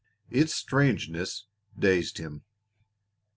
Its 0.31 0.51
strangeness 0.55 1.45
dazed 1.77 2.17
him. 2.17 2.41